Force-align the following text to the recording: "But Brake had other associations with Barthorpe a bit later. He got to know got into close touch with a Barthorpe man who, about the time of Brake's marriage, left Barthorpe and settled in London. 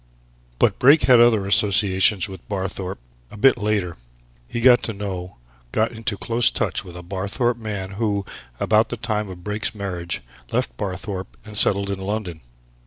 "But 0.57 0.79
Brake 0.79 1.03
had 1.03 1.19
other 1.19 1.45
associations 1.45 2.27
with 2.27 2.49
Barthorpe 2.49 2.97
a 3.29 3.37
bit 3.37 3.55
later. 3.55 3.97
He 4.47 4.59
got 4.59 4.81
to 4.81 4.93
know 4.93 5.37
got 5.71 5.91
into 5.91 6.17
close 6.17 6.49
touch 6.49 6.83
with 6.83 6.97
a 6.97 7.03
Barthorpe 7.03 7.57
man 7.59 7.91
who, 7.91 8.25
about 8.59 8.89
the 8.89 8.97
time 8.97 9.29
of 9.29 9.43
Brake's 9.43 9.75
marriage, 9.75 10.21
left 10.51 10.75
Barthorpe 10.75 11.37
and 11.45 11.55
settled 11.55 11.91
in 11.91 11.99
London. 12.01 12.41